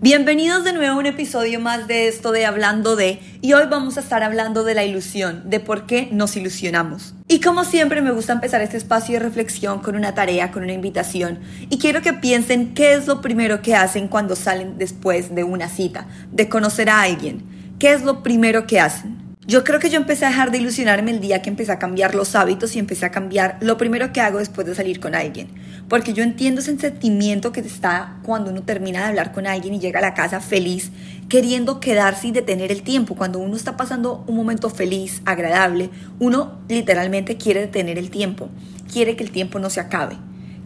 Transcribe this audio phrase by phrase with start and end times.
[0.00, 3.96] Bienvenidos de nuevo a un episodio más de esto de Hablando de, y hoy vamos
[3.96, 7.14] a estar hablando de la ilusión, de por qué nos ilusionamos.
[7.26, 10.72] Y como siempre me gusta empezar este espacio de reflexión con una tarea, con una
[10.72, 15.42] invitación, y quiero que piensen qué es lo primero que hacen cuando salen después de
[15.42, 17.42] una cita, de conocer a alguien,
[17.80, 19.27] qué es lo primero que hacen.
[19.48, 22.14] Yo creo que yo empecé a dejar de ilusionarme el día que empecé a cambiar
[22.14, 25.48] los hábitos y empecé a cambiar lo primero que hago después de salir con alguien.
[25.88, 29.80] Porque yo entiendo ese sentimiento que está cuando uno termina de hablar con alguien y
[29.80, 30.90] llega a la casa feliz,
[31.30, 33.14] queriendo quedarse y detener el tiempo.
[33.14, 38.50] Cuando uno está pasando un momento feliz, agradable, uno literalmente quiere detener el tiempo,
[38.92, 40.18] quiere que el tiempo no se acabe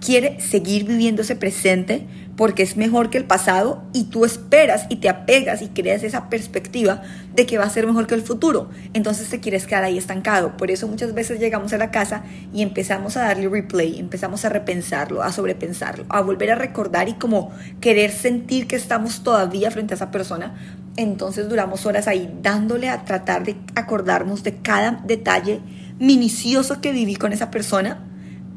[0.04, 4.96] quiere seguir viviendo ese presente porque es mejor que el pasado y tú esperas y
[4.96, 7.02] te apegas y creas esa perspectiva
[7.34, 8.70] de que va a ser mejor que el futuro.
[8.94, 10.56] Entonces te quieres quedar ahí estancado.
[10.56, 14.48] Por eso muchas veces llegamos a la casa y empezamos a darle replay, empezamos a
[14.48, 19.94] repensarlo, a sobrepensarlo, a volver a recordar y como querer sentir que estamos todavía frente
[19.94, 20.54] a esa persona.
[20.96, 25.60] Entonces duramos horas ahí dándole a tratar de acordarnos de cada detalle
[25.98, 28.11] minucioso que viví con esa persona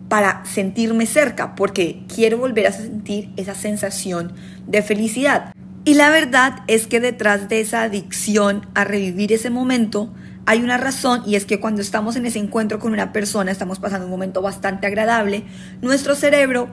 [0.09, 4.33] para sentirme cerca, porque quiero volver a sentir esa sensación
[4.67, 5.53] de felicidad.
[5.83, 10.11] Y la verdad es que detrás de esa adicción a revivir ese momento
[10.47, 13.79] hay una razón y es que cuando estamos en ese encuentro con una persona, estamos
[13.79, 15.43] pasando un momento bastante agradable,
[15.81, 16.69] nuestro cerebro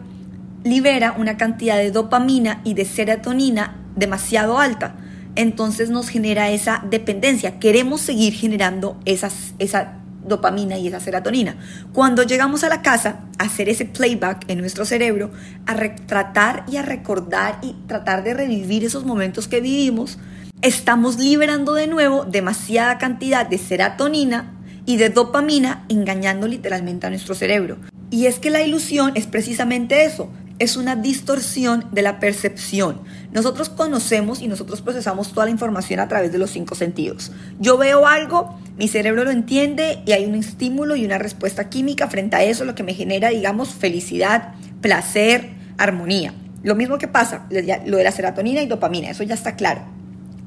[0.64, 4.96] libera una cantidad de dopamina y de serotonina demasiado alta.
[5.34, 7.58] Entonces nos genera esa dependencia.
[7.58, 11.56] Queremos seguir generando esas, esa dopamina y esa serotonina.
[11.92, 15.30] Cuando llegamos a la casa, a hacer ese playback en nuestro cerebro,
[15.66, 15.74] a
[16.06, 20.18] tratar y a recordar y tratar de revivir esos momentos que vivimos,
[20.62, 27.34] estamos liberando de nuevo demasiada cantidad de serotonina y de dopamina, engañando literalmente a nuestro
[27.34, 27.78] cerebro.
[28.10, 33.00] Y es que la ilusión es precisamente eso, es una distorsión de la percepción.
[33.32, 37.32] Nosotros conocemos y nosotros procesamos toda la información a través de los cinco sentidos.
[37.58, 42.08] Yo veo algo, mi cerebro lo entiende y hay un estímulo y una respuesta química
[42.08, 46.34] frente a eso, lo que me genera, digamos, felicidad, placer, armonía.
[46.62, 49.82] Lo mismo que pasa, lo de la serotonina y dopamina, eso ya está claro.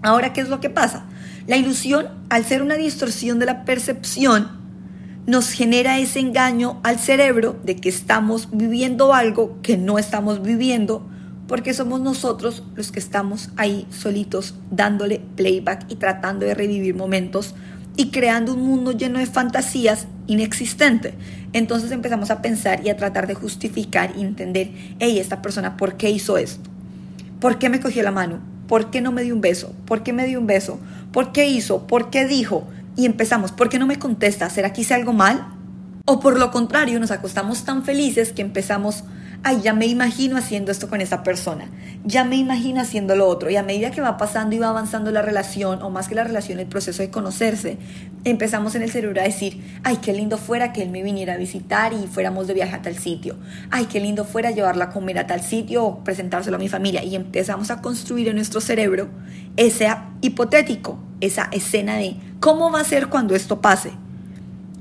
[0.01, 1.05] Ahora, ¿qué es lo que pasa?
[1.47, 4.64] La ilusión, al ser una distorsión de la percepción,
[5.27, 11.07] nos genera ese engaño al cerebro de que estamos viviendo algo que no estamos viviendo
[11.47, 17.55] porque somos nosotros los que estamos ahí solitos dándole playback y tratando de revivir momentos
[17.97, 21.13] y creando un mundo lleno de fantasías inexistente.
[21.53, 25.95] Entonces empezamos a pensar y a tratar de justificar y entender, hey, esta persona, ¿por
[25.95, 26.69] qué hizo esto?
[27.39, 28.39] ¿Por qué me cogió la mano?
[28.67, 29.73] ¿Por qué no me dio un beso?
[29.85, 30.79] ¿Por qué me dio un beso?
[31.11, 31.87] ¿Por qué hizo?
[31.87, 32.67] ¿Por qué dijo?
[32.95, 34.49] Y empezamos, ¿por qué no me contesta?
[34.49, 35.47] ¿Será que hice algo mal?
[36.05, 39.05] O por lo contrario, nos acostamos tan felices que empezamos,
[39.41, 41.65] ay, ya me imagino haciendo esto con esa persona,
[42.03, 43.49] ya me imagino haciendo lo otro.
[43.49, 46.23] Y a medida que va pasando y va avanzando la relación, o más que la
[46.23, 47.79] relación, el proceso de conocerse,
[48.23, 51.37] empezamos en el cerebro a decir, ay, qué lindo fuera que él me viniera a
[51.37, 53.35] visitar y fuéramos de viaje a tal sitio.
[53.71, 57.03] Ay, qué lindo fuera llevarla a comer a tal sitio o presentárselo a mi familia.
[57.03, 59.09] Y empezamos a construir en nuestro cerebro
[59.57, 59.87] ese
[60.21, 63.91] hipotético, esa escena de cómo va a ser cuando esto pase.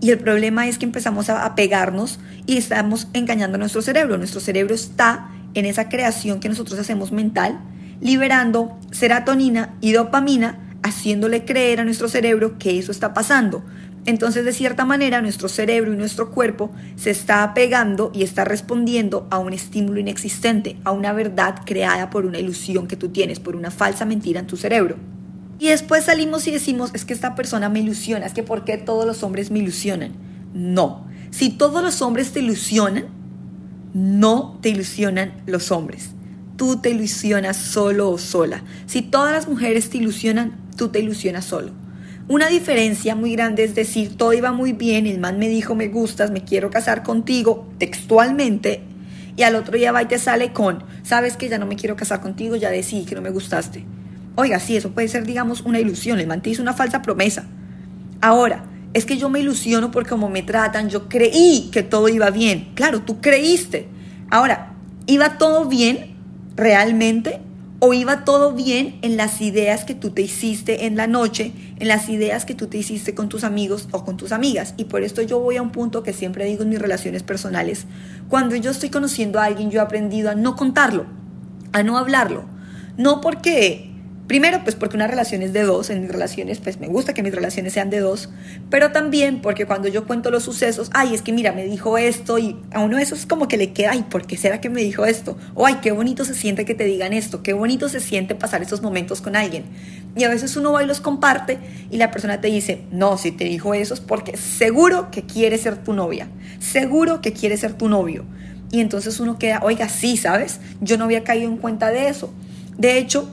[0.00, 4.18] Y el problema es que empezamos a pegarnos y estamos engañando a nuestro cerebro.
[4.18, 7.60] Nuestro cerebro está en esa creación que nosotros hacemos mental,
[8.00, 13.64] liberando serotonina y dopamina, haciéndole creer a nuestro cerebro que eso está pasando.
[14.06, 19.26] Entonces, de cierta manera, nuestro cerebro y nuestro cuerpo se está apegando y está respondiendo
[19.30, 23.56] a un estímulo inexistente, a una verdad creada por una ilusión que tú tienes, por
[23.56, 24.96] una falsa mentira en tu cerebro.
[25.58, 28.76] Y después salimos y decimos, es que esta persona me ilusiona, es que ¿por qué
[28.76, 30.12] todos los hombres me ilusionan?
[30.52, 33.06] No, si todos los hombres te ilusionan,
[33.92, 36.10] no te ilusionan los hombres.
[36.56, 38.62] Tú te ilusionas solo o sola.
[38.86, 41.72] Si todas las mujeres te ilusionan, tú te ilusionas solo.
[42.26, 45.88] Una diferencia muy grande es decir, todo iba muy bien, el man me dijo, me
[45.88, 48.82] gustas, me quiero casar contigo, textualmente,
[49.36, 51.96] y al otro día va y te sale con, sabes que ya no me quiero
[51.96, 53.84] casar contigo, ya decidí que no me gustaste.
[54.36, 57.44] Oiga, sí, eso puede ser, digamos, una ilusión, el man hizo una falsa promesa.
[58.20, 58.64] Ahora,
[58.94, 62.70] es que yo me ilusiono porque como me tratan, yo creí que todo iba bien.
[62.74, 63.88] Claro, tú creíste.
[64.30, 64.74] Ahora,
[65.06, 66.16] ¿iba todo bien
[66.56, 67.40] realmente?
[67.80, 71.88] ¿O iba todo bien en las ideas que tú te hiciste en la noche, en
[71.88, 74.74] las ideas que tú te hiciste con tus amigos o con tus amigas?
[74.76, 77.86] Y por esto yo voy a un punto que siempre digo en mis relaciones personales.
[78.28, 81.06] Cuando yo estoy conociendo a alguien, yo he aprendido a no contarlo,
[81.72, 82.44] a no hablarlo.
[82.96, 83.93] No porque
[84.26, 87.22] Primero, pues porque una relación es de dos, en mis relaciones, pues me gusta que
[87.22, 88.30] mis relaciones sean de dos,
[88.70, 92.38] pero también porque cuando yo cuento los sucesos, ay, es que mira, me dijo esto
[92.38, 94.80] y a uno eso es como que le queda, ay, ¿por qué será que me
[94.80, 95.36] dijo esto?
[95.54, 98.62] O ay, qué bonito se siente que te digan esto, qué bonito se siente pasar
[98.62, 99.64] esos momentos con alguien.
[100.16, 101.58] Y a veces uno va y los comparte
[101.90, 105.58] y la persona te dice, no, si te dijo eso es porque seguro que quiere
[105.58, 106.28] ser tu novia,
[106.60, 108.24] seguro que quiere ser tu novio.
[108.70, 110.60] Y entonces uno queda, oiga, sí, ¿sabes?
[110.80, 112.32] Yo no había caído en cuenta de eso.
[112.78, 113.28] De hecho,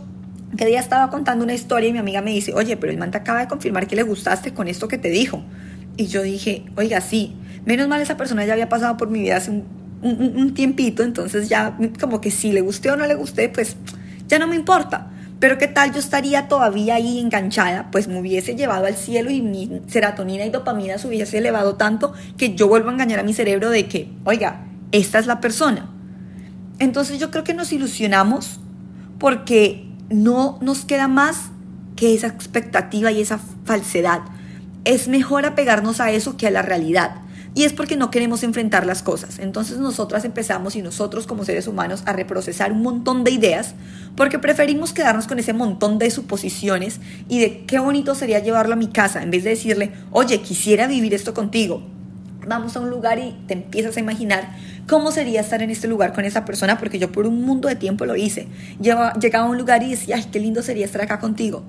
[0.58, 3.12] que día estaba contando una historia y mi amiga me dice, oye, pero el man
[3.12, 5.44] te acaba de confirmar que le gustaste con esto que te dijo.
[5.98, 9.38] Y yo dije, oiga, sí, menos mal esa persona ya había pasado por mi vida
[9.38, 9.66] hace un,
[10.02, 13.76] un, tiempito, entonces ya como que si le gusté o no le gusté, pues
[14.28, 15.12] ya no me importa.
[15.40, 19.42] Pero qué tal yo estaría todavía ahí enganchada, pues me hubiese llevado al cielo y
[19.42, 23.34] mi serotonina y dopamina se hubiese elevado tanto que yo vuelvo a engañar a mi
[23.34, 25.90] cerebro de que, oiga, esta es la persona.
[26.78, 28.60] Entonces yo creo que nos ilusionamos
[29.18, 31.50] porque no nos queda más
[31.96, 34.22] que esa expectativa y esa falsedad.
[34.86, 37.16] Es mejor apegarnos a eso que a la realidad.
[37.54, 39.38] Y es porque no queremos enfrentar las cosas.
[39.40, 43.76] Entonces nosotras empezamos y nosotros como seres humanos a reprocesar un montón de ideas
[44.16, 48.78] porque preferimos quedarnos con ese montón de suposiciones y de qué bonito sería llevarlo a
[48.78, 51.84] mi casa en vez de decirle, oye, quisiera vivir esto contigo
[52.48, 54.56] vamos a un lugar y te empiezas a imaginar
[54.88, 57.76] cómo sería estar en este lugar con esa persona, porque yo por un mundo de
[57.76, 58.48] tiempo lo hice.
[58.80, 61.64] Llegaba, a un lugar y decía, ay, qué lindo sería estar acá contigo.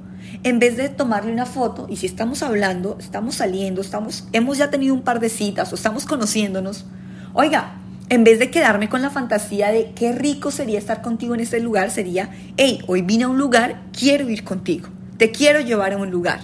[0.45, 4.71] En vez de tomarle una foto, y si estamos hablando, estamos saliendo, estamos, hemos ya
[4.71, 6.87] tenido un par de citas o estamos conociéndonos,
[7.33, 7.75] oiga,
[8.09, 11.61] en vez de quedarme con la fantasía de qué rico sería estar contigo en este
[11.61, 15.97] lugar, sería, hey, hoy vine a un lugar, quiero ir contigo, te quiero llevar a
[15.97, 16.41] un lugar.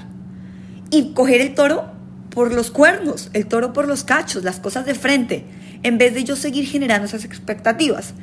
[0.90, 1.98] Y coger el toro
[2.30, 5.44] por los cuernos, el toro por los cachos, las cosas de frente,
[5.82, 8.14] en vez de yo seguir generando esas expectativas.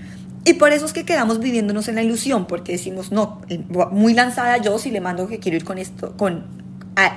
[0.44, 3.42] Y por eso es que quedamos viviéndonos en la ilusión, porque decimos, no,
[3.92, 6.46] muy lanzada yo si le mando que quiero ir con, esto, con,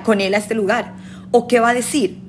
[0.03, 0.95] con él a este lugar.
[1.31, 2.19] ¿O qué va a decir?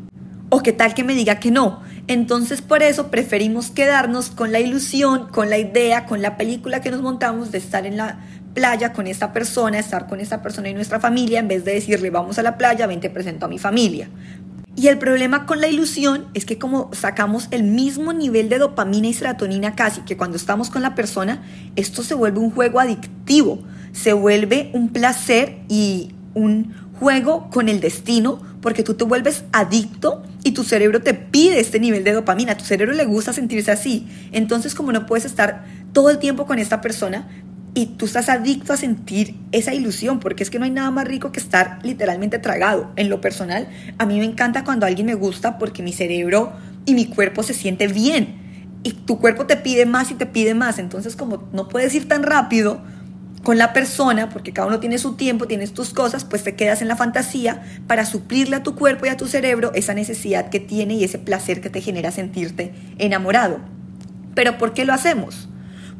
[0.51, 1.81] ¿O qué tal que me diga que no?
[2.07, 6.91] Entonces por eso preferimos quedarnos con la ilusión, con la idea, con la película que
[6.91, 8.19] nos montamos de estar en la
[8.53, 12.11] playa con esta persona, estar con esta persona y nuestra familia, en vez de decirle
[12.11, 14.09] vamos a la playa, ven te presento a mi familia.
[14.77, 19.09] Y el problema con la ilusión es que como sacamos el mismo nivel de dopamina
[19.09, 21.43] y serotonina casi que cuando estamos con la persona,
[21.77, 23.63] esto se vuelve un juego adictivo,
[23.93, 30.23] se vuelve un placer y un juego con el destino porque tú te vuelves adicto
[30.45, 34.07] y tu cerebro te pide este nivel de dopamina, tu cerebro le gusta sentirse así.
[34.33, 37.29] Entonces como no puedes estar todo el tiempo con esta persona,
[37.75, 41.07] y tú estás adicto a sentir esa ilusión, porque es que no hay nada más
[41.07, 42.91] rico que estar literalmente tragado.
[42.97, 43.69] En lo personal,
[43.99, 46.53] a mí me encanta cuando alguien me gusta porque mi cerebro
[46.85, 48.81] y mi cuerpo se siente bien.
[48.83, 50.79] Y tu cuerpo te pide más y te pide más.
[50.79, 52.81] Entonces, como no puedes ir tan rápido
[53.45, 56.83] con la persona, porque cada uno tiene su tiempo, tienes tus cosas, pues te quedas
[56.83, 60.61] en la fantasía para suplirle a tu cuerpo y a tu cerebro esa necesidad que
[60.61, 63.61] tiene y ese placer que te genera sentirte enamorado.
[64.35, 65.50] Pero ¿por qué lo hacemos?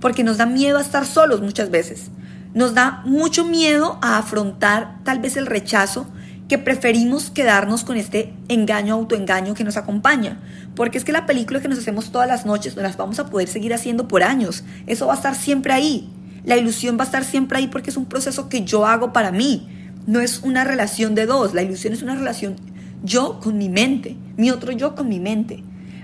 [0.01, 2.11] Porque nos da miedo a estar solos muchas veces.
[2.55, 6.07] Nos da mucho miedo a afrontar tal vez el rechazo
[6.49, 10.41] que preferimos quedarnos con este engaño, autoengaño que nos acompaña.
[10.75, 13.27] Porque es que la película que nos hacemos todas las noches no las vamos a
[13.27, 14.65] poder seguir haciendo por años.
[14.89, 16.11] Eso va a estar siempre ahí.
[16.45, 19.31] La ilusión va a estar siempre ahí porque es un proceso que yo hago para
[19.31, 19.69] mí.
[20.09, 21.55] No es una relación de dos.
[21.55, 22.57] La ilusión es una relación
[23.03, 25.63] yo con mi mente, mi otro yo con mi mente.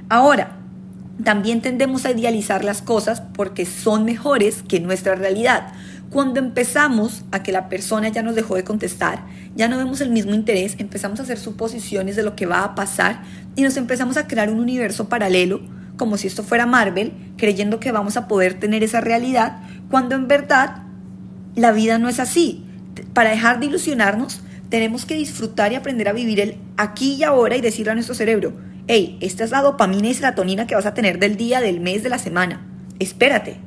[0.09, 0.59] Ahora,
[1.23, 5.73] también tendemos a idealizar las cosas porque son mejores que nuestra realidad.
[6.11, 9.25] Cuando empezamos a que la persona ya nos dejó de contestar,
[9.57, 12.75] ya no vemos el mismo interés, empezamos a hacer suposiciones de lo que va a
[12.75, 13.23] pasar
[13.57, 15.63] y nos empezamos a crear un universo paralelo,
[15.97, 19.61] como si esto fuera Marvel, creyendo que vamos a poder tener esa realidad,
[19.91, 20.83] cuando en verdad
[21.55, 22.65] la vida no es así.
[23.15, 27.57] Para dejar de ilusionarnos, tenemos que disfrutar y aprender a vivir el aquí y ahora
[27.57, 28.53] y decirle a nuestro cerebro,
[28.89, 32.03] hey, esta es la dopamina y serotonina que vas a tener del día, del mes,
[32.03, 32.67] de la semana.
[32.99, 33.59] Espérate.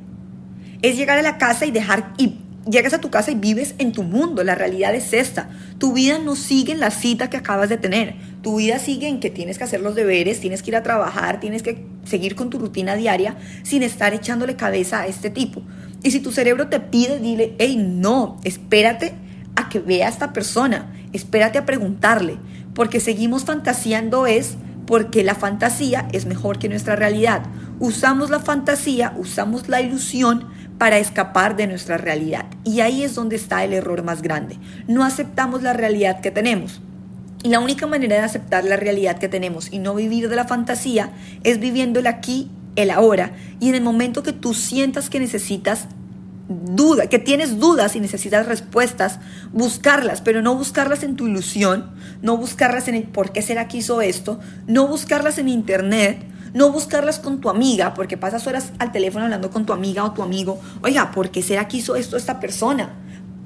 [0.82, 3.92] Es llegar a la casa y dejar, y llegas a tu casa y vives en
[3.92, 4.42] tu mundo.
[4.44, 5.50] La realidad es esta.
[5.78, 8.14] Tu vida no sigue en la cita que acabas de tener.
[8.42, 11.40] Tu vida sigue en que tienes que hacer los deberes, tienes que ir a trabajar,
[11.40, 15.62] tienes que seguir con tu rutina diaria sin estar echándole cabeza a este tipo.
[16.02, 19.12] Y si tu cerebro te pide, dile, hey, no, espérate
[19.56, 22.38] a que vea a esta persona, espérate a preguntarle,
[22.74, 24.56] porque seguimos fantaseando es
[24.90, 27.42] porque la fantasía es mejor que nuestra realidad.
[27.78, 32.46] Usamos la fantasía, usamos la ilusión para escapar de nuestra realidad.
[32.64, 34.58] Y ahí es donde está el error más grande.
[34.88, 36.80] No aceptamos la realidad que tenemos.
[37.44, 40.48] Y la única manera de aceptar la realidad que tenemos y no vivir de la
[40.48, 41.12] fantasía
[41.44, 43.30] es viviendo aquí, el ahora.
[43.60, 45.86] Y en el momento que tú sientas que necesitas
[46.50, 49.20] duda, que tienes dudas y necesitas respuestas,
[49.52, 51.92] buscarlas, pero no buscarlas en tu ilusión,
[52.22, 56.72] no buscarlas en el por qué será que hizo esto, no buscarlas en internet, no
[56.72, 60.24] buscarlas con tu amiga, porque pasas horas al teléfono hablando con tu amiga o tu
[60.24, 62.96] amigo, oiga, ¿por qué será que hizo esto esta persona?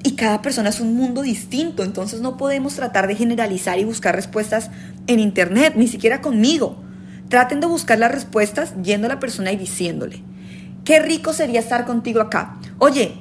[0.01, 4.15] Y cada persona es un mundo distinto, entonces no podemos tratar de generalizar y buscar
[4.15, 4.71] respuestas
[5.05, 6.81] en internet, ni siquiera conmigo.
[7.29, 10.23] Traten de buscar las respuestas yendo a la persona y diciéndole,
[10.85, 12.57] qué rico sería estar contigo acá.
[12.77, 13.17] Oye,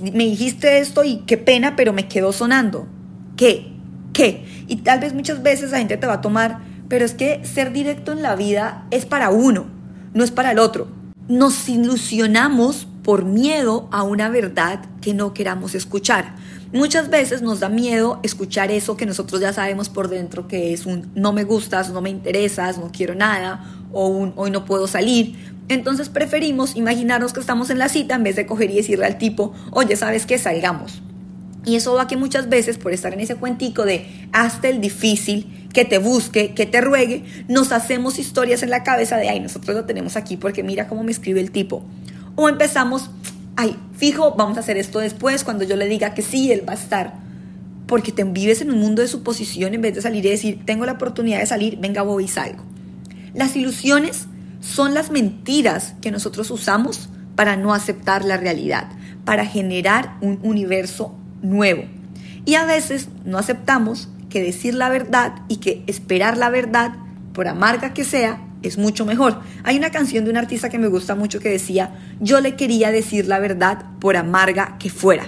[0.00, 2.86] me dijiste esto y qué pena, pero me quedó sonando.
[3.36, 3.72] ¿Qué?
[4.14, 4.64] ¿Qué?
[4.68, 7.72] Y tal vez muchas veces la gente te va a tomar, pero es que ser
[7.72, 9.66] directo en la vida es para uno,
[10.14, 10.88] no es para el otro.
[11.28, 16.34] Nos ilusionamos por miedo a una verdad que no queramos escuchar.
[16.72, 20.86] Muchas veces nos da miedo escuchar eso que nosotros ya sabemos por dentro que es
[20.86, 24.86] un no me gustas, no me interesas, no quiero nada o un hoy no puedo
[24.86, 25.34] salir.
[25.70, 29.18] Entonces preferimos imaginarnos que estamos en la cita en vez de coger y decirle al
[29.18, 30.36] tipo, oye, ¿sabes qué?
[30.36, 31.00] Salgamos.
[31.64, 35.68] Y eso va que muchas veces, por estar en ese cuentico de hasta el difícil,
[35.72, 39.76] que te busque, que te ruegue, nos hacemos historias en la cabeza de, ay, nosotros
[39.76, 41.84] lo tenemos aquí porque mira cómo me escribe el tipo.
[42.34, 43.12] O empezamos,
[43.54, 46.72] ay, fijo, vamos a hacer esto después, cuando yo le diga que sí, él va
[46.72, 47.14] a estar.
[47.86, 50.84] Porque te vives en un mundo de suposición en vez de salir y decir, tengo
[50.84, 52.64] la oportunidad de salir, venga, voy y salgo.
[53.34, 54.26] Las ilusiones
[54.60, 58.88] son las mentiras que nosotros usamos para no aceptar la realidad,
[59.24, 61.84] para generar un universo nuevo.
[62.44, 66.92] Y a veces no aceptamos que decir la verdad y que esperar la verdad,
[67.32, 69.40] por amarga que sea, es mucho mejor.
[69.64, 72.90] Hay una canción de un artista que me gusta mucho que decía, yo le quería
[72.90, 75.24] decir la verdad por amarga que fuera.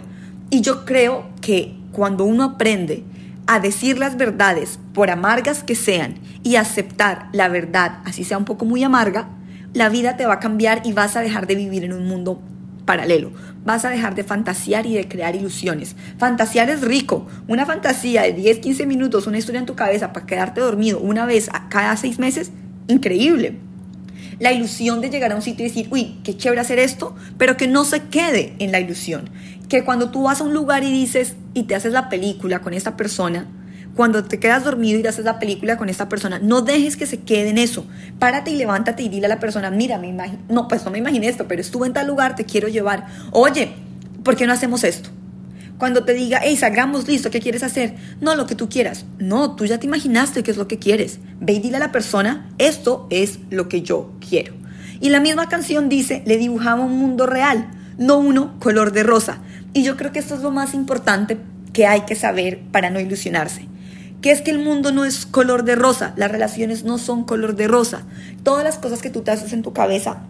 [0.50, 3.04] Y yo creo que cuando uno aprende
[3.46, 8.44] a decir las verdades, por amargas que sean, y aceptar la verdad, así sea un
[8.44, 9.28] poco muy amarga,
[9.74, 12.42] la vida te va a cambiar y vas a dejar de vivir en un mundo
[12.84, 13.32] paralelo.
[13.64, 15.96] Vas a dejar de fantasear y de crear ilusiones.
[16.18, 17.26] Fantasear es rico.
[17.48, 21.24] Una fantasía de 10, 15 minutos, una historia en tu cabeza para quedarte dormido una
[21.24, 22.50] vez a cada seis meses,
[22.88, 23.58] increíble.
[24.40, 27.56] La ilusión de llegar a un sitio y decir, uy, qué chévere hacer esto, pero
[27.56, 29.30] que no se quede en la ilusión.
[29.72, 32.74] Que cuando tú vas a un lugar y dices y te haces la película con
[32.74, 33.46] esta persona,
[33.96, 37.20] cuando te quedas dormido y haces la película con esta persona, no dejes que se
[37.20, 37.86] quede en eso.
[38.18, 40.14] Párate y levántate y dile a la persona, mira, me
[40.50, 43.06] no, pues no me imaginé esto, pero estuve en tal lugar, te quiero llevar.
[43.30, 43.72] Oye,
[44.22, 45.08] ¿por qué no hacemos esto?
[45.78, 47.94] Cuando te diga, hey, salgamos, listo, ¿qué quieres hacer?
[48.20, 49.06] No, lo que tú quieras.
[49.18, 51.18] No, tú ya te imaginaste qué es lo que quieres.
[51.40, 54.52] Ve y dile a la persona, esto es lo que yo quiero.
[55.00, 59.40] Y la misma canción dice, le dibujaba un mundo real, no uno color de rosa.
[59.72, 61.38] Y yo creo que esto es lo más importante
[61.72, 63.68] que hay que saber para no ilusionarse
[64.22, 67.56] que es que el mundo no es color de rosa, las relaciones no son color
[67.56, 68.04] de rosa.
[68.44, 70.22] Todas las cosas que tú te haces en tu cabeza,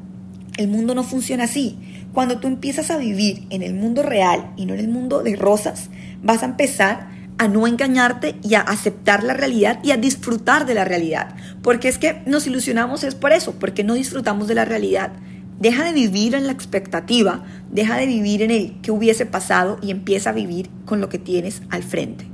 [0.56, 1.78] el mundo no funciona así.
[2.14, 5.37] Cuando tú empiezas a vivir en el mundo real y no en el mundo de
[5.37, 5.90] rosas,
[6.22, 10.75] vas a empezar a no engañarte y a aceptar la realidad y a disfrutar de
[10.75, 11.34] la realidad.
[11.62, 15.12] Porque es que nos ilusionamos es por eso, porque no disfrutamos de la realidad.
[15.62, 19.92] Deja de vivir en la expectativa, deja de vivir en el que hubiese pasado y
[19.92, 22.26] empieza a vivir con lo que tienes al frente.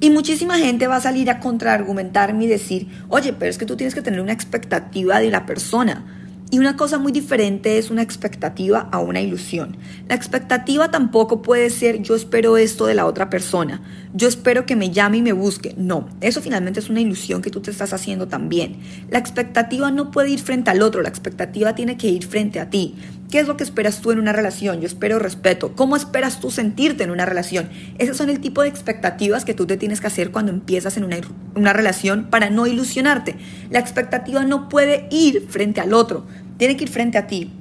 [0.00, 3.74] Y muchísima gente va a salir a contraargumentarme y decir, oye, pero es que tú
[3.78, 6.17] tienes que tener una expectativa de la persona.
[6.50, 9.76] Y una cosa muy diferente es una expectativa a una ilusión.
[10.08, 13.82] La expectativa tampoco puede ser yo espero esto de la otra persona,
[14.14, 15.74] yo espero que me llame y me busque.
[15.76, 18.78] No, eso finalmente es una ilusión que tú te estás haciendo también.
[19.10, 22.70] La expectativa no puede ir frente al otro, la expectativa tiene que ir frente a
[22.70, 22.94] ti.
[23.30, 24.80] ¿Qué es lo que esperas tú en una relación?
[24.80, 25.74] Yo espero respeto.
[25.76, 27.68] ¿Cómo esperas tú sentirte en una relación?
[27.98, 31.04] Esos son el tipo de expectativas que tú te tienes que hacer cuando empiezas en
[31.04, 31.18] una,
[31.54, 33.36] una relación para no ilusionarte.
[33.68, 37.52] La expectativa no puede ir frente al otro, tiene que ir frente a ti.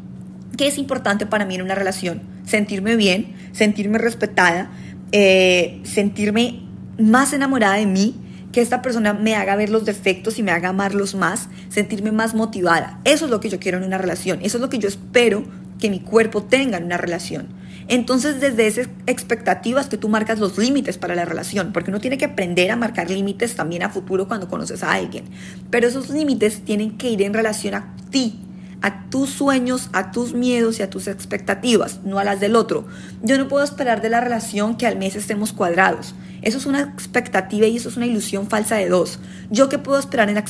[0.56, 2.22] ¿Qué es importante para mí en una relación?
[2.46, 4.72] Sentirme bien, sentirme respetada,
[5.12, 6.62] eh, sentirme
[6.98, 8.16] más enamorada de mí,
[8.58, 12.34] que esta persona me haga ver los defectos y me haga amarlos más, sentirme más
[12.34, 13.00] motivada.
[13.04, 15.44] Eso es lo que yo quiero en una relación, eso es lo que yo espero
[15.80, 17.50] que mi cuerpo tenga en una relación.
[17.88, 22.18] Entonces, desde esas expectativas que tú marcas los límites para la relación, porque uno tiene
[22.18, 25.26] que aprender a marcar límites también a futuro cuando conoces a alguien.
[25.70, 28.40] Pero esos límites tienen que ir en relación a ti,
[28.82, 32.86] a tus sueños, a tus miedos y a tus expectativas, no a las del otro.
[33.24, 36.14] Yo no puedo esperar de la relación que al mes estemos cuadrados.
[36.42, 39.20] Eso es una expectativa y eso es una ilusión falsa de dos.
[39.50, 40.44] ¿Yo qué puedo esperar en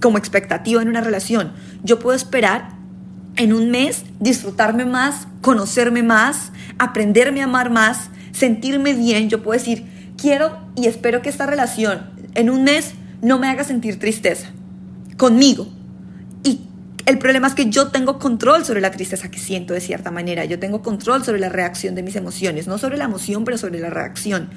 [0.00, 1.52] como expectativa en una relación?
[1.84, 2.70] Yo puedo esperar
[3.36, 9.30] en un mes disfrutarme más, conocerme más, aprenderme a amar más, sentirme bien.
[9.30, 13.64] Yo puedo decir, quiero y espero que esta relación en un mes no me haga
[13.64, 14.48] sentir tristeza
[15.16, 15.68] conmigo
[17.06, 20.44] El problema es que yo tengo control sobre la tristeza que siento de cierta manera.
[20.44, 22.66] Yo tengo control sobre la reacción de mis emociones.
[22.66, 24.50] No sobre la emoción, pero sobre la reacción.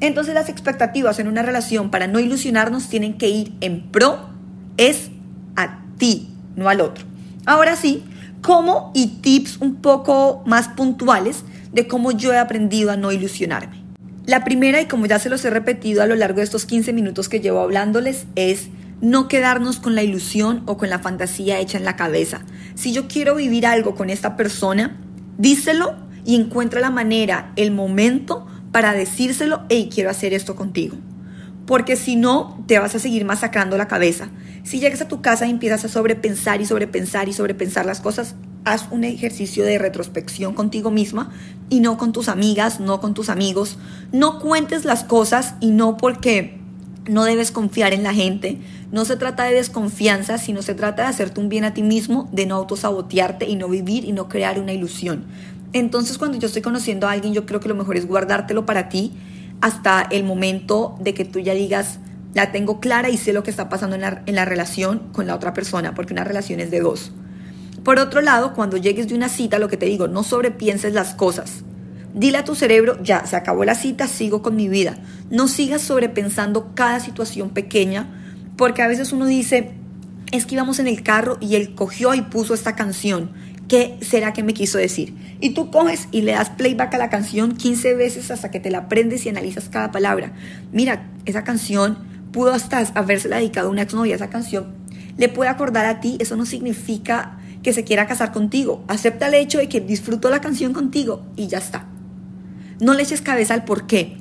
[0.00, 4.30] Entonces las expectativas en una relación para no ilusionarnos tienen que ir en pro
[4.76, 5.10] es
[5.56, 7.04] a ti, no al otro.
[7.44, 8.02] Ahora sí,
[8.40, 13.80] cómo y tips un poco más puntuales de cómo yo he aprendido a no ilusionarme.
[14.26, 16.92] La primera, y como ya se los he repetido a lo largo de estos 15
[16.92, 18.68] minutos que llevo hablándoles, es
[19.00, 22.42] no quedarnos con la ilusión o con la fantasía hecha en la cabeza.
[22.74, 24.98] Si yo quiero vivir algo con esta persona,
[25.38, 30.96] díselo y encuentra la manera, el momento para decírselo, hey, quiero hacer esto contigo.
[31.66, 34.28] Porque si no, te vas a seguir masacrando la cabeza.
[34.64, 38.34] Si llegas a tu casa y empiezas a sobrepensar y sobrepensar y sobrepensar las cosas,
[38.64, 41.30] haz un ejercicio de retrospección contigo misma
[41.70, 43.78] y no con tus amigas, no con tus amigos.
[44.12, 46.59] No cuentes las cosas y no porque
[47.08, 48.58] no debes confiar en la gente.
[48.92, 52.28] No se trata de desconfianza, sino se trata de hacerte un bien a ti mismo,
[52.32, 55.24] de no autosabotearte y no vivir y no crear una ilusión.
[55.72, 58.88] Entonces cuando yo estoy conociendo a alguien, yo creo que lo mejor es guardártelo para
[58.88, 59.12] ti
[59.60, 61.98] hasta el momento de que tú ya digas,
[62.34, 65.26] la tengo clara y sé lo que está pasando en la, en la relación con
[65.26, 67.12] la otra persona, porque una relación es de dos.
[67.84, 71.14] Por otro lado, cuando llegues de una cita, lo que te digo, no sobrepienses las
[71.14, 71.64] cosas.
[72.14, 74.98] Dile a tu cerebro, ya, se acabó la cita, sigo con mi vida.
[75.30, 78.08] No sigas sobrepensando cada situación pequeña,
[78.56, 79.72] porque a veces uno dice,
[80.32, 83.30] es que íbamos en el carro y él cogió y puso esta canción.
[83.68, 85.14] ¿Qué será que me quiso decir?
[85.40, 88.70] Y tú coges y le das playback a la canción 15 veces hasta que te
[88.70, 90.32] la aprendes y analizas cada palabra.
[90.72, 91.98] Mira, esa canción
[92.32, 94.16] pudo hasta habérsela dedicado a una exnovia.
[94.16, 94.74] Esa canción
[95.16, 96.16] le puede acordar a ti.
[96.18, 98.84] Eso no significa que se quiera casar contigo.
[98.88, 101.86] Acepta el hecho de que disfrutó la canción contigo y ya está.
[102.80, 104.16] No le eches cabeza al por qué.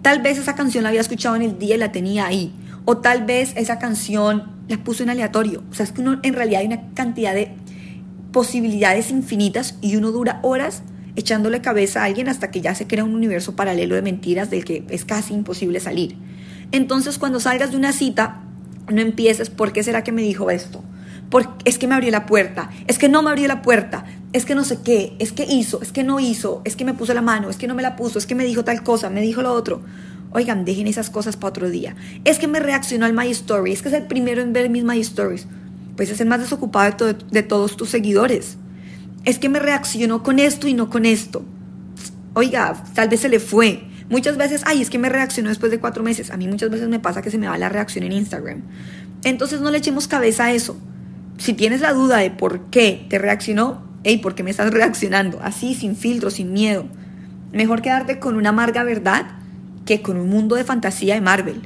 [0.00, 2.52] Tal vez esa canción la había escuchado en el día y la tenía ahí.
[2.84, 5.64] O tal vez esa canción la puso en aleatorio.
[5.70, 7.52] O sea, es que uno en realidad hay una cantidad de
[8.30, 10.82] posibilidades infinitas y uno dura horas
[11.16, 14.64] echándole cabeza a alguien hasta que ya se crea un universo paralelo de mentiras del
[14.64, 16.16] que es casi imposible salir.
[16.70, 18.42] Entonces, cuando salgas de una cita,
[18.88, 20.84] no empieces, ¿por qué será que me dijo esto?
[21.64, 24.04] es que me abrió la puerta, es que no me abrió la puerta,
[24.36, 26.92] es que no sé qué, es que hizo, es que no hizo, es que me
[26.92, 29.08] puso la mano, es que no me la puso, es que me dijo tal cosa,
[29.08, 29.80] me dijo lo otro.
[30.32, 31.96] Oigan, dejen esas cosas para otro día.
[32.24, 34.84] Es que me reaccionó al My Story, es que es el primero en ver mis
[34.84, 35.46] My Stories.
[35.96, 38.58] Pues es el más desocupado de, de todos tus seguidores.
[39.24, 41.42] Es que me reaccionó con esto y no con esto.
[42.34, 43.84] Oiga, tal vez se le fue.
[44.10, 46.30] Muchas veces, ay, es que me reaccionó después de cuatro meses.
[46.30, 48.62] A mí muchas veces me pasa que se me va la reacción en Instagram.
[49.24, 50.76] Entonces no le echemos cabeza a eso
[51.38, 55.40] si tienes la duda de por qué te reaccionó, hey, ¿por qué me estás reaccionando?
[55.42, 56.86] Así, sin filtro, sin miedo.
[57.52, 59.26] Mejor quedarte con una amarga verdad
[59.84, 61.62] que con un mundo de fantasía de Marvel.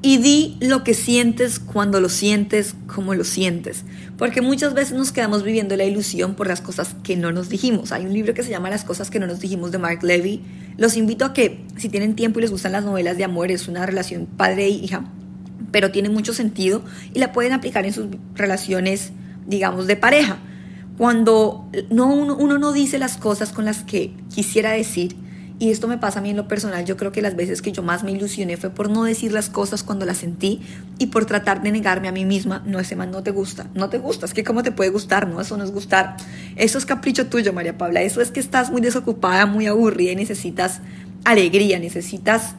[0.00, 3.84] Y di lo que sientes cuando lo sientes, como lo sientes.
[4.16, 7.90] Porque muchas veces nos quedamos viviendo la ilusión por las cosas que no nos dijimos.
[7.90, 10.42] Hay un libro que se llama Las cosas que no nos dijimos de Mark Levy.
[10.76, 13.66] Los invito a que, si tienen tiempo y les gustan las novelas de amor, es
[13.66, 15.04] una relación padre e hija
[15.72, 16.82] pero tiene mucho sentido
[17.14, 19.12] y la pueden aplicar en sus relaciones,
[19.46, 20.38] digamos, de pareja.
[21.00, 25.16] Cuando no, uno, no dice las cosas con las que quisiera decir,
[25.58, 27.72] y esto me pasa a mí en lo personal, yo creo que las veces que
[27.72, 30.60] yo más me ilusioné fue por no decir las cosas cuando las sentí
[30.98, 33.88] y por tratar de negarme a mí misma, no, ese man no te gusta, no
[33.88, 36.18] te gusta, es que cómo te puede gustar, no, eso no es gustar,
[36.56, 40.16] eso es capricho tuyo, María Paula, eso es que estás muy desocupada, muy aburrida y
[40.16, 40.82] necesitas
[41.24, 42.56] alegría, necesitas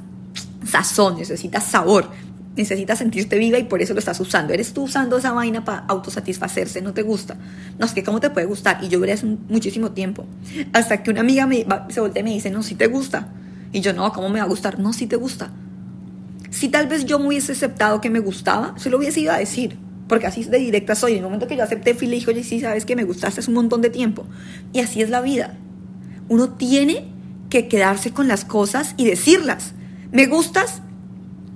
[0.66, 2.10] sazón, necesitas sabor,
[2.56, 4.54] necesitas sentirte viva y por eso lo estás usando.
[4.54, 7.38] Eres tú usando esa vaina para autosatisfacerse, no te gusta.
[7.80, 8.80] No, es que cómo te puede gustar.
[8.84, 10.26] Y yo veré hace muchísimo tiempo.
[10.74, 13.30] Hasta que una amiga me, se voltea y me dice, no, si te gusta.
[13.72, 14.80] Y yo, no, ¿cómo me va a gustar?
[14.80, 15.52] No, si te gusta.
[16.50, 19.38] Si tal vez yo me hubiese aceptado que me gustaba, se lo hubiese ido a
[19.38, 19.78] decir.
[20.10, 21.14] Porque así de directa soy.
[21.14, 23.06] En el momento que yo acepté, fui y le dije, oye, sí, sabes que me
[23.06, 24.26] gustaste hace un montón de tiempo.
[24.74, 25.58] Y así es la vida.
[26.28, 27.06] Uno tiene
[27.50, 29.74] que quedarse con las cosas y decirlas.
[30.12, 30.82] Me gustas,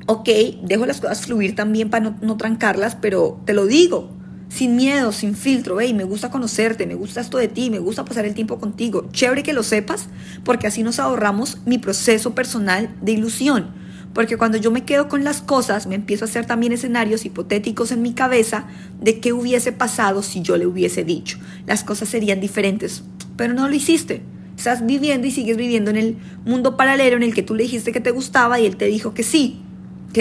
[0.05, 0.29] ok,
[0.63, 4.11] dejo las cosas fluir también para no, trancarlas, pero te lo digo,
[4.49, 8.05] sin miedo, sin filtro, hey, me gusta conocerte, me gusta esto de ti, me gusta
[8.05, 9.09] pasar el tiempo contigo.
[9.11, 10.07] Chévere que lo sepas,
[10.43, 13.85] porque así nos ahorramos mi proceso personal de ilusión.
[14.13, 17.91] Porque cuando yo me quedo con las cosas, me empiezo a hacer también escenarios hipotéticos
[17.91, 18.67] en mi cabeza
[19.01, 21.37] de qué hubiese pasado si yo le hubiese dicho.
[21.67, 23.03] Las cosas serían diferentes,
[23.35, 24.21] pero no lo hiciste.
[24.55, 27.91] Estás viviendo y sigues viviendo en el mundo paralelo en el que tú le dijiste
[27.91, 29.64] que te gustaba y él te dijo que sí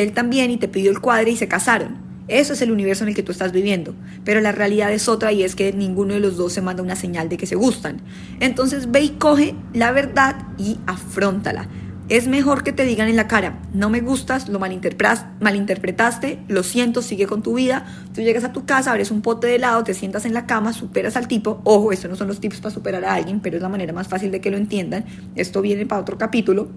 [0.02, 2.02] él también y te pidió el cuadre y se casaron.
[2.26, 3.94] Eso es el universo en el que tú estás viviendo.
[4.24, 6.96] Pero la realidad es otra y es que ninguno de los dos se manda una
[6.96, 8.00] señal de que se gustan.
[8.40, 11.68] Entonces ve y coge la verdad y afrontala.
[12.11, 17.00] Es mejor que te digan en la cara, no me gustas, lo malinterpretaste, lo siento,
[17.00, 17.87] sigue con tu vida.
[18.14, 20.74] Tú llegas a tu casa, abres un pote de helado, te sientas en la cama,
[20.74, 21.62] superas al tipo.
[21.64, 24.09] Ojo, estos no son los tips para superar a alguien, pero es la manera más
[24.09, 25.07] fácil de que lo entiendan.
[25.35, 26.68] Esto viene para otro capítulo.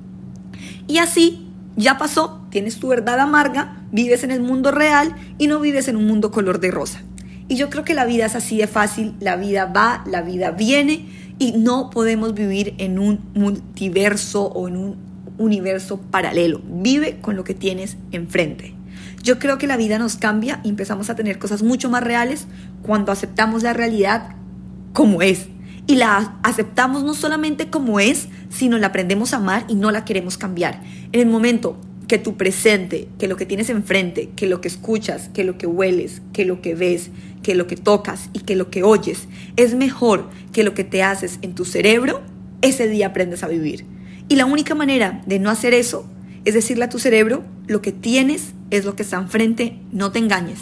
[0.88, 1.47] Y así,
[1.78, 5.96] ya pasó, tienes tu verdad amarga, vives en el mundo real y no vives en
[5.96, 7.04] un mundo color de rosa.
[7.48, 10.52] Y yo creo que la vida es así de fácil, la vida va, la vida
[10.52, 11.08] viene
[11.40, 14.96] y no podemos vivir en un multiverso o en un
[15.38, 16.62] universo paralelo.
[16.68, 18.74] Vive con lo que tienes enfrente.
[19.22, 22.48] Yo creo que la vida nos cambia y empezamos a tener cosas mucho más reales
[22.82, 24.36] cuando aceptamos la realidad
[24.94, 25.48] como es.
[25.86, 30.06] Y la aceptamos no solamente como es, sino la aprendemos a amar y no la
[30.06, 30.82] queremos cambiar.
[31.12, 35.30] En el momento que tu presente, que lo que tienes enfrente, que lo que escuchas,
[35.34, 37.10] que lo que hueles, que lo que ves,
[37.44, 41.04] que lo que tocas y que lo que oyes es mejor que lo que te
[41.04, 42.22] haces en tu cerebro,
[42.62, 43.86] ese día aprendes a vivir.
[44.30, 46.10] Y la única manera de no hacer eso
[46.46, 50.20] es decirle a tu cerebro, lo que tienes es lo que está enfrente, no te
[50.20, 50.60] engañes.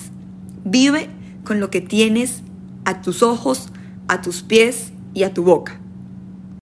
[0.64, 1.10] Vive
[1.44, 2.42] con lo que tienes
[2.86, 3.70] a tus ojos,
[4.08, 5.80] a tus pies y a tu boca.